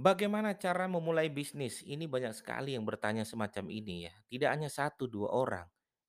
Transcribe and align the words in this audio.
Bagaimana 0.00 0.56
cara 0.56 0.88
memulai 0.88 1.28
bisnis? 1.28 1.84
Ini 1.84 2.08
banyak 2.08 2.32
sekali 2.32 2.72
yang 2.72 2.88
bertanya 2.88 3.24
semacam 3.26 3.68
ini 3.68 4.08
ya. 4.08 4.14
Tidak 4.32 4.48
hanya 4.48 4.70
satu 4.72 5.04
2 5.10 5.28
orang. 5.28 5.66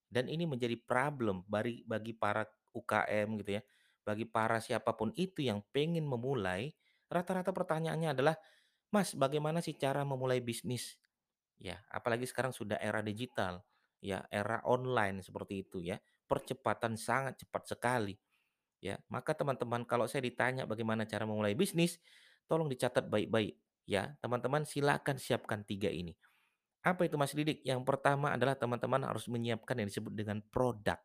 Dan 0.08 0.32
ini 0.32 0.48
menjadi 0.48 0.80
problem 0.80 1.44
bari 1.48 1.84
bagi 1.84 2.16
para 2.16 2.48
UKM 2.72 3.36
gitu 3.44 3.52
ya. 3.60 3.62
Bagi 4.08 4.24
para 4.28 4.64
siapa 4.64 4.96
pun 4.96 5.12
itu 5.20 5.44
yang 5.44 5.60
pengen 5.76 6.08
memulai, 6.08 6.72
rata-rata 7.12 7.52
pertanyaannya 7.52 8.16
adalah, 8.16 8.36
"Mas, 8.96 9.12
bagaimana 9.16 9.60
sih 9.66 9.76
cara 9.76 10.04
memulai 10.08 10.40
bisnis?" 10.40 10.96
Ya, 11.62 11.84
apalagi 11.92 12.26
sekarang 12.26 12.52
sudah 12.56 12.80
era 12.82 13.04
digital, 13.06 13.62
ya, 14.02 14.26
era 14.34 14.64
online 14.66 15.22
seperti 15.22 15.64
itu 15.68 15.78
ya. 15.84 16.00
Percepatan 16.26 16.98
sangat 16.98 17.44
cepat 17.46 17.64
sekali. 17.70 18.16
Ya, 18.82 18.98
maka 19.14 19.38
teman-teman 19.38 19.86
kalau 19.86 20.10
saya 20.10 20.26
ditanya 20.26 20.66
bagaimana 20.66 21.06
cara 21.06 21.24
memulai 21.30 21.54
bisnis, 21.54 22.02
tolong 22.50 22.66
dicatat 22.72 23.06
baik-baik 23.12 23.54
ya. 23.92 24.16
Teman-teman 24.24 24.64
silakan 24.64 25.20
siapkan 25.20 25.68
3 25.68 25.92
ini. 25.92 26.16
Apa 26.82 27.06
itu 27.06 27.20
Mas 27.20 27.36
Didik? 27.36 27.60
Yang 27.68 27.84
pertama 27.84 28.32
adalah 28.32 28.56
teman-teman 28.56 29.04
harus 29.04 29.28
menyiapkan 29.28 29.76
yang 29.76 29.92
disebut 29.92 30.16
dengan 30.16 30.40
produk. 30.50 30.98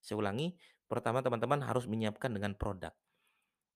Saya 0.00 0.16
ulangi, 0.16 0.56
pertama 0.88 1.20
teman-teman 1.20 1.60
harus 1.62 1.84
menyiapkan 1.84 2.32
dengan 2.32 2.56
produk. 2.56 2.90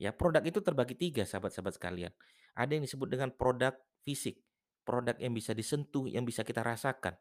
Ya, 0.00 0.10
produk 0.10 0.42
itu 0.42 0.58
terbagi 0.58 0.98
tiga 0.98 1.22
sahabat-sahabat 1.22 1.78
sekalian. 1.78 2.10
Ada 2.58 2.74
yang 2.74 2.82
disebut 2.88 3.06
dengan 3.06 3.30
produk 3.30 3.76
fisik, 4.02 4.42
produk 4.82 5.14
yang 5.22 5.30
bisa 5.30 5.54
disentuh, 5.54 6.10
yang 6.10 6.26
bisa 6.26 6.42
kita 6.42 6.66
rasakan. 6.66 7.14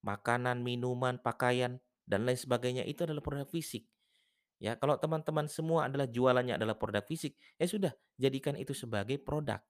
Makanan, 0.00 0.64
minuman, 0.64 1.20
pakaian, 1.20 1.76
dan 2.08 2.24
lain 2.24 2.40
sebagainya 2.40 2.88
itu 2.88 3.04
adalah 3.04 3.20
produk 3.20 3.48
fisik. 3.48 3.84
Ya, 4.62 4.80
kalau 4.80 4.96
teman-teman 4.96 5.44
semua 5.50 5.92
adalah 5.92 6.08
jualannya 6.08 6.56
adalah 6.56 6.80
produk 6.80 7.04
fisik, 7.04 7.36
ya 7.60 7.68
sudah, 7.68 7.92
jadikan 8.16 8.56
itu 8.56 8.72
sebagai 8.72 9.20
produk. 9.20 9.60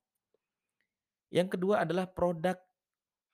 Yang 1.34 1.58
kedua 1.58 1.82
adalah 1.82 2.06
produk 2.06 2.56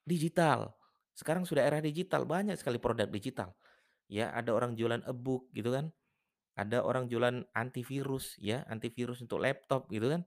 digital. 0.04 0.72
Sekarang 1.14 1.44
sudah 1.44 1.64
era 1.66 1.78
digital, 1.84 2.24
banyak 2.24 2.56
sekali 2.56 2.80
produk 2.80 3.06
digital. 3.10 3.52
Ya, 4.10 4.30
ada 4.34 4.52
orang 4.54 4.76
jualan 4.76 5.02
e-book 5.08 5.48
gitu 5.56 5.72
kan, 5.74 5.90
ada 6.58 6.82
orang 6.84 7.08
jualan 7.10 7.46
antivirus 7.56 8.36
ya, 8.40 8.64
antivirus 8.68 9.22
untuk 9.24 9.40
laptop 9.42 9.88
gitu 9.92 10.12
kan. 10.12 10.22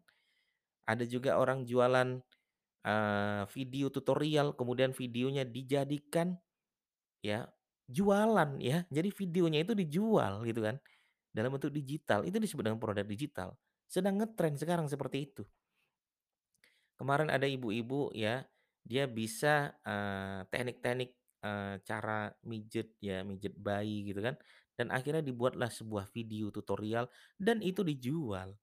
Ada 0.88 1.08
juga 1.08 1.40
orang 1.40 1.64
jualan, 1.64 2.20
eee, 2.86 3.44
video 3.56 3.88
tutorial, 3.94 4.56
kemudian 4.58 4.92
videonya 4.96 5.44
dijadikan 5.48 6.36
ya, 7.24 7.48
jualan 7.90 8.60
ya. 8.62 8.86
Jadi 8.92 9.10
videonya 9.14 9.60
itu 9.66 9.74
dijual 9.78 10.44
gitu 10.48 10.62
kan. 10.66 10.78
Dalam 11.34 11.54
bentuk 11.56 11.72
digital, 11.74 12.26
itu 12.28 12.38
disebut 12.42 12.64
dengan 12.66 12.80
produk 12.82 13.06
digital. 13.08 13.56
Sedang 13.88 14.18
ngetren 14.20 14.58
sekarang 14.58 14.88
seperti 14.90 15.30
itu. 15.32 15.44
Kemarin 17.00 17.30
ada 17.34 17.46
ibu-ibu 17.50 18.14
ya, 18.14 18.46
dia 18.86 19.06
bisa, 19.10 19.74
eee, 19.84 20.40
teknik-teknik, 20.54 21.12
eee, 21.44 21.74
cara 21.88 22.30
mijet 22.46 22.94
ya, 23.02 23.26
mijet 23.26 23.56
bayi 23.58 24.06
gitu 24.14 24.22
kan, 24.24 24.36
dan 24.78 24.88
akhirnya 24.94 25.24
dibuatlah 25.26 25.70
sebuah 25.74 26.10
video 26.14 26.50
tutorial 26.54 27.10
dan 27.42 27.60
itu 27.66 27.82
dijual. 27.86 28.56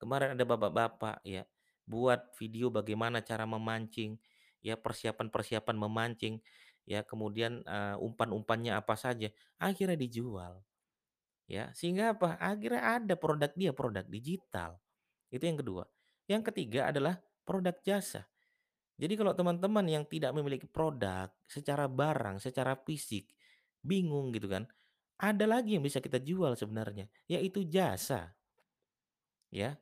Kemarin 0.00 0.36
ada 0.36 0.44
bapak-bapak 0.48 1.22
ya, 1.26 1.44
buat 1.88 2.32
video 2.40 2.68
bagaimana 2.72 3.20
cara 3.24 3.44
memancing, 3.48 4.16
ya 4.64 4.74
persiapan-persiapan 4.80 5.76
memancing, 5.76 6.40
ya 6.88 7.04
kemudian, 7.04 7.60
eee, 7.64 7.96
umpan-umpannya 8.00 8.74
apa 8.80 8.96
saja, 8.98 9.28
akhirnya 9.60 9.96
dijual. 10.00 10.64
Ya, 11.44 11.68
sehingga 11.76 12.16
apa? 12.16 12.40
Akhirnya 12.40 13.00
ada 13.00 13.14
produk 13.20 13.52
dia, 13.52 13.72
produk 13.76 14.04
digital. 14.08 14.80
Itu 15.28 15.44
yang 15.44 15.60
kedua. 15.60 15.84
Yang 16.28 16.42
ketiga 16.52 16.88
adalah 16.92 17.20
produk 17.44 17.76
jasa. 17.84 18.26
Jadi 18.98 19.14
kalau 19.18 19.34
teman-teman 19.34 19.84
yang 19.86 20.04
tidak 20.06 20.32
memiliki 20.32 20.66
produk 20.66 21.28
secara 21.46 21.90
barang, 21.90 22.38
secara 22.40 22.78
fisik, 22.78 23.30
bingung 23.82 24.30
gitu 24.32 24.46
kan, 24.48 24.64
ada 25.18 25.46
lagi 25.46 25.78
yang 25.78 25.84
bisa 25.84 26.02
kita 26.02 26.18
jual 26.18 26.54
sebenarnya, 26.58 27.06
yaitu 27.30 27.62
jasa, 27.66 28.34
ya. 29.50 29.78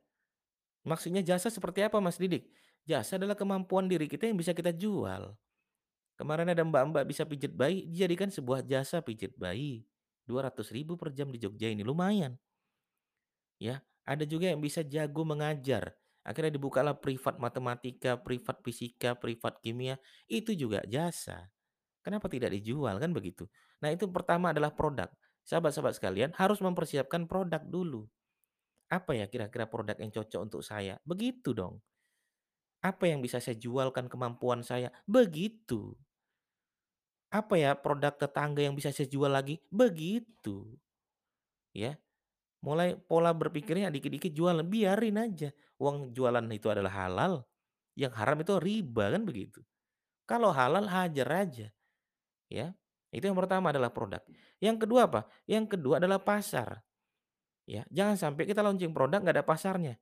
Maksudnya 0.83 1.23
jasa 1.23 1.47
seperti 1.47 1.81
apa 1.81 1.97
Mas 2.03 2.19
Didik? 2.19 2.51
Jasa 2.83 3.15
adalah 3.15 3.39
kemampuan 3.39 3.87
diri 3.87 4.11
kita 4.11 4.27
yang 4.27 4.35
bisa 4.35 4.51
kita 4.51 4.75
jual. 4.75 5.31
Kemarin 6.19 6.51
ada 6.51 6.61
mbak-mbak 6.61 7.07
bisa 7.07 7.23
pijit 7.25 7.55
bayi, 7.55 7.87
dijadikan 7.89 8.29
sebuah 8.29 8.61
jasa 8.61 9.01
pijit 9.01 9.33
bayi. 9.39 9.87
dua 10.23 10.47
ratus 10.47 10.71
ribu 10.71 10.95
per 10.95 11.11
jam 11.11 11.27
di 11.27 11.35
Jogja 11.35 11.67
ini, 11.67 11.83
lumayan. 11.83 12.39
Ya, 13.59 13.83
ada 14.07 14.23
juga 14.23 14.47
yang 14.51 14.59
bisa 14.63 14.79
jago 14.83 15.23
mengajar. 15.27 15.95
Akhirnya 16.23 16.55
dibukalah 16.55 16.95
privat 16.97 17.35
matematika, 17.37 18.15
privat 18.15 18.63
fisika, 18.63 19.15
privat 19.19 19.59
kimia, 19.59 19.99
itu 20.31 20.55
juga 20.55 20.79
jasa. 20.87 21.51
Kenapa 22.03 22.31
tidak 22.31 22.55
dijual 22.55 22.99
kan 22.99 23.11
begitu? 23.11 23.47
Nah, 23.83 23.91
itu 23.91 24.07
pertama 24.07 24.55
adalah 24.55 24.71
produk. 24.71 25.11
Sahabat-sahabat 25.43 25.99
sekalian 25.99 26.31
harus 26.39 26.63
mempersiapkan 26.63 27.27
produk 27.27 27.59
dulu. 27.67 28.07
Apa 28.87 29.15
ya 29.15 29.25
kira-kira 29.27 29.67
produk 29.67 29.95
yang 29.99 30.11
cocok 30.11 30.41
untuk 30.43 30.61
saya? 30.63 30.99
Begitu 31.03 31.51
dong. 31.51 31.83
Apa 32.83 33.07
yang 33.07 33.23
bisa 33.23 33.39
saya 33.39 33.55
jualkan 33.55 34.11
kemampuan 34.11 34.59
saya? 34.63 34.91
Begitu. 35.07 35.95
Apa 37.31 37.55
ya 37.57 37.71
produk 37.73 38.13
tetangga 38.13 38.61
yang 38.61 38.75
bisa 38.75 38.91
saya 38.91 39.07
jual 39.07 39.31
lagi? 39.31 39.57
Begitu. 39.71 40.77
Ya. 41.73 42.02
Mulai 42.63 42.95
pola 42.95 43.35
berpikirnya 43.35 43.91
dikit-dikit 43.91 44.31
jualan, 44.31 44.63
biarin 44.63 45.19
aja. 45.19 45.51
Uang 45.75 46.15
jualan 46.15 46.47
itu 46.47 46.71
adalah 46.71 46.95
halal, 46.95 47.43
yang 47.99 48.15
haram 48.15 48.39
itu 48.39 48.55
riba, 48.55 49.11
kan 49.11 49.27
begitu. 49.27 49.59
Kalau 50.23 50.55
halal 50.55 50.87
hajar 50.87 51.27
aja, 51.27 51.67
ya. 52.47 52.71
Itu 53.13 53.29
yang 53.29 53.37
pertama 53.37 53.69
adalah 53.69 53.91
produk. 53.91 54.23
Yang 54.63 54.87
kedua 54.87 55.11
apa? 55.11 55.21
Yang 55.43 55.75
kedua 55.75 55.99
adalah 55.99 56.23
pasar, 56.23 56.79
ya. 57.67 57.83
Jangan 57.91 58.15
sampai 58.15 58.47
kita 58.47 58.63
launching 58.63 58.95
produk 58.95 59.19
nggak 59.19 59.43
ada 59.43 59.45
pasarnya, 59.45 59.99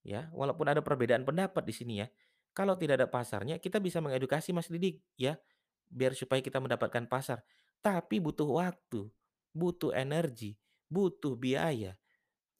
ya. 0.00 0.32
Walaupun 0.32 0.72
ada 0.72 0.80
perbedaan 0.80 1.28
pendapat 1.28 1.62
di 1.68 1.74
sini 1.76 1.94
ya. 2.00 2.08
Kalau 2.56 2.74
tidak 2.80 2.98
ada 2.98 3.06
pasarnya, 3.12 3.60
kita 3.60 3.78
bisa 3.78 4.00
mengedukasi 4.00 4.50
Mas 4.56 4.66
Didik, 4.72 5.04
ya, 5.14 5.38
biar 5.86 6.16
supaya 6.16 6.40
kita 6.40 6.58
mendapatkan 6.58 7.06
pasar. 7.06 7.44
Tapi 7.78 8.18
butuh 8.18 8.48
waktu, 8.58 9.06
butuh 9.54 9.94
energi, 9.94 10.58
butuh 10.90 11.38
biaya. 11.38 11.94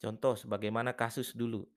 Contoh 0.01 0.33
sebagaimana 0.33 0.97
kasus 0.97 1.35
dulu, 1.37 1.67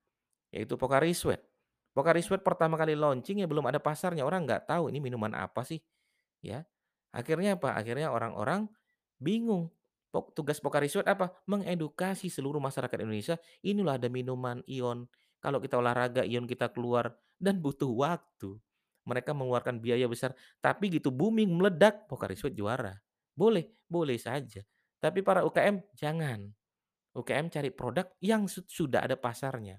yaitu 0.49 0.81
Pocari 0.81 1.13
Sweat. 1.13 1.45
Pocari 1.93 2.25
Sweat 2.25 2.41
pertama 2.41 2.81
kali 2.81 2.97
launching 2.97 3.45
ya 3.45 3.47
belum 3.51 3.69
ada 3.69 3.77
pasarnya, 3.83 4.25
orang 4.25 4.49
nggak 4.49 4.65
tahu 4.71 4.89
ini 4.89 5.03
minuman 5.03 5.35
apa 5.37 5.61
sih, 5.67 5.83
ya. 6.41 6.65
Akhirnya 7.13 7.61
apa? 7.61 7.77
Akhirnya 7.77 8.09
orang-orang 8.09 8.67
bingung. 9.21 9.69
Tugas 10.33 10.63
Pocari 10.63 10.87
Sweat 10.87 11.11
apa? 11.11 11.35
Mengedukasi 11.51 12.31
seluruh 12.31 12.63
masyarakat 12.63 13.03
Indonesia, 13.03 13.37
inilah 13.67 13.99
ada 13.99 14.07
minuman 14.07 14.63
ion, 14.71 15.11
kalau 15.43 15.59
kita 15.61 15.77
olahraga 15.77 16.23
ion 16.25 16.47
kita 16.49 16.71
keluar 16.71 17.13
dan 17.37 17.61
butuh 17.61 17.91
waktu. 17.91 18.57
Mereka 19.05 19.37
mengeluarkan 19.37 19.85
biaya 19.85 20.09
besar, 20.09 20.33
tapi 20.65 20.89
gitu 20.89 21.13
booming, 21.13 21.53
meledak, 21.53 22.09
Pocari 22.09 22.39
Sweat 22.41 22.57
juara. 22.57 22.97
Boleh, 23.37 23.69
boleh 23.85 24.17
saja. 24.17 24.65
Tapi 25.05 25.21
para 25.21 25.45
UKM 25.45 25.85
jangan. 25.93 26.49
UKM 27.13 27.53
cari 27.53 27.69
produk 27.69 28.09
yang 28.25 28.49
sud 28.49 28.65
sudah 28.73 29.05
ada 29.05 29.21
pasarnya. 29.21 29.77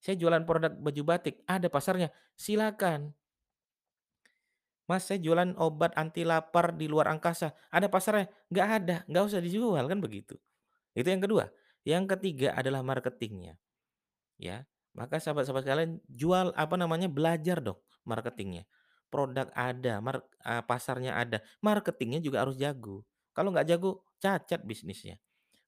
Saya 0.00 0.16
jualan 0.16 0.48
produk 0.48 0.72
baju 0.72 1.02
batik, 1.04 1.44
ada 1.44 1.68
pasarnya, 1.68 2.08
silakan. 2.40 3.12
Mas, 4.88 5.08
saya 5.08 5.20
jualan 5.20 5.56
obat 5.60 5.92
anti 5.96 6.24
lapar 6.24 6.72
di 6.76 6.88
luar 6.88 7.12
angkasa, 7.12 7.52
ada 7.68 7.88
pasarnya? 7.88 8.28
Nggak 8.48 8.68
ada, 8.80 8.96
nggak 9.08 9.24
usah 9.28 9.40
dijual, 9.44 9.84
kan 9.84 10.00
begitu. 10.00 10.36
Itu 10.96 11.08
yang 11.08 11.20
kedua. 11.24 11.48
Yang 11.84 12.16
ketiga 12.16 12.56
adalah 12.56 12.80
marketingnya, 12.80 13.60
ya. 14.40 14.64
Maka 14.96 15.20
sahabat-sahabat 15.20 15.64
sekalian 15.68 15.92
jual 16.08 16.52
apa 16.56 16.76
namanya, 16.80 17.12
belajar 17.12 17.60
dong 17.60 17.80
marketingnya. 18.08 18.64
Produk 19.12 19.52
ada, 19.52 20.00
mar 20.00 20.24
eee, 20.44 20.62
pasarnya 20.64 21.12
ada, 21.16 21.44
marketingnya 21.60 22.24
juga 22.24 22.44
harus 22.44 22.56
jago. 22.56 23.04
Kalau 23.34 23.50
nggak 23.50 23.66
jago, 23.66 24.06
cacat 24.22 24.62
bisnisnya. 24.62 25.18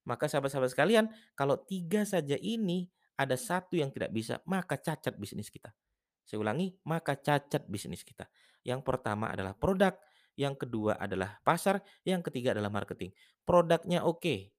Maka 0.07 0.31
sahabat-sahabat 0.31 0.71
sekalian, 0.71 1.11
kalau 1.35 1.59
3 1.59 2.07
saja 2.07 2.39
ini 2.39 2.87
ada 3.19 3.35
satu 3.35 3.75
yang 3.75 3.91
tidak 3.91 4.15
bisa, 4.15 4.39
maka 4.47 4.79
cacat 4.79 5.19
bisnis 5.19 5.51
kita. 5.51 5.75
Saya 6.23 6.39
ulangi, 6.39 6.71
maka 6.87 7.19
cacat 7.19 7.67
bisnis 7.67 8.07
kita. 8.07 8.23
Yang 8.63 8.87
pertama 8.87 9.31
adalah 9.31 9.51
produk, 9.51 9.99
yang 10.37 10.55
kedua 10.55 10.95
adalah 10.95 11.41
pasar, 11.43 11.83
yang 12.07 12.23
ketiga 12.23 12.55
adalah 12.55 12.71
marketing. 12.71 13.11
Produknya 13.43 14.05
oke, 14.05 14.53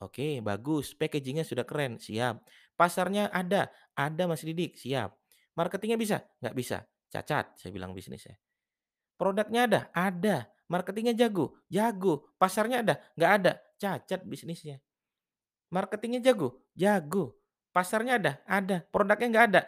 oke 0.00 0.40
bagus, 0.40 0.94
packagingnya 0.94 1.44
sudah 1.44 1.66
keren, 1.68 2.00
siap. 2.00 2.40
Pasarnya 2.78 3.28
ada, 3.34 3.68
ada 3.98 4.22
Mas 4.24 4.46
Didik, 4.46 4.78
siap. 4.78 5.18
Marketingnya 5.56 5.98
bisa? 5.98 6.22
Nggak 6.40 6.56
bisa, 6.56 6.78
cacat 7.10 7.58
saya 7.58 7.72
bilang 7.74 7.90
bisnisnya. 7.92 8.38
Produknya 9.16 9.66
ada? 9.66 9.80
Ada. 9.92 10.55
Marketingnya 10.66 11.14
jago? 11.14 11.58
Jago. 11.70 12.34
Pasarnya 12.36 12.82
ada? 12.82 12.94
Nggak 13.14 13.32
ada, 13.42 13.52
cacat 13.78 14.20
bisnisnya. 14.26 14.82
Marketingnya 15.70 16.22
jago? 16.22 16.62
Jago. 16.74 17.38
Pasarnya 17.70 18.18
ada? 18.18 18.32
Ada. 18.46 18.82
Produknya 18.90 19.28
nggak 19.30 19.46
ada? 19.52 19.62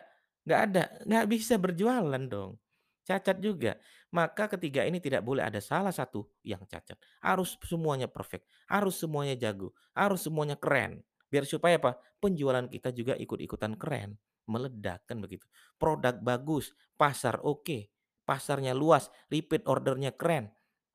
Nggak 0.48 0.60
ada, 0.72 0.84
nggak 1.04 1.26
bisa 1.28 1.54
berjualan 1.60 2.24
dong. 2.24 2.56
Cacat 3.04 3.36
juga. 3.40 3.76
Maka 4.08 4.48
ketiga 4.56 4.88
ini 4.88 4.96
tidak 4.96 5.20
boleh 5.20 5.44
ada 5.44 5.60
salah 5.60 5.92
satu 5.92 6.24
yang 6.40 6.64
cacat. 6.64 6.96
Harus 7.20 7.60
semuanya 7.60 8.08
perfect, 8.08 8.48
harus 8.64 8.96
semuanya 8.96 9.36
jago, 9.36 9.76
harus 9.92 10.24
semuanya 10.24 10.56
keren. 10.56 11.04
Biar 11.28 11.44
supaya 11.44 11.76
apa? 11.76 12.00
Penjualan 12.16 12.64
kita 12.72 12.88
juga 12.96 13.12
ikut-ikutan 13.20 13.76
keren, 13.76 14.16
meledak 14.48 15.04
kan 15.04 15.20
begitu. 15.20 15.44
Produk 15.76 16.16
bagus, 16.24 16.72
pasar 16.96 17.44
oke, 17.44 17.92
pasarnya 18.24 18.72
luas, 18.72 19.12
repeat 19.28 19.68
ordernya 19.68 20.16
keren, 20.16 20.48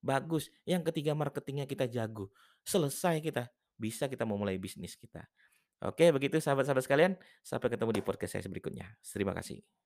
bagus. 0.03 0.51
Yang 0.67 0.91
ketiga 0.91 1.15
marketingnya 1.15 1.63
kita 1.63 1.88
jago. 1.88 2.29
Selesai 2.67 3.23
kita, 3.23 3.47
bisa 3.79 4.11
kita 4.11 4.27
memulai 4.27 4.59
bisnis 4.59 5.00
kita. 5.00 5.23
Oke 5.83 6.11
begitu 6.15 6.39
sahabat-sahabat 6.39 6.83
sekalian, 6.83 7.13
sampai 7.44 7.71
ketemu 7.71 7.91
di 7.95 8.01
podcast 8.03 8.39
saya 8.39 8.51
berikutnya. 8.51 8.88
Terima 9.03 9.31
kasih. 9.31 9.82